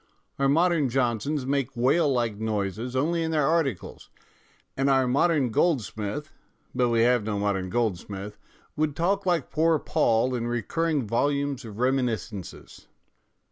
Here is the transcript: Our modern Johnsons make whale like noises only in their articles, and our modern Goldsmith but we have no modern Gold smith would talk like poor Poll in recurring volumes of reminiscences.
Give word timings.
Our 0.39 0.49
modern 0.49 0.89
Johnsons 0.89 1.45
make 1.45 1.77
whale 1.77 2.11
like 2.11 2.37
noises 2.39 2.95
only 2.95 3.21
in 3.21 3.29
their 3.29 3.45
articles, 3.45 4.09
and 4.75 4.89
our 4.89 5.07
modern 5.07 5.51
Goldsmith 5.51 6.31
but 6.73 6.89
we 6.89 7.01
have 7.01 7.23
no 7.23 7.37
modern 7.37 7.69
Gold 7.69 7.99
smith 7.99 8.35
would 8.75 8.95
talk 8.95 9.27
like 9.27 9.51
poor 9.51 9.77
Poll 9.77 10.33
in 10.33 10.47
recurring 10.47 11.05
volumes 11.05 11.63
of 11.65 11.77
reminiscences. 11.77 12.87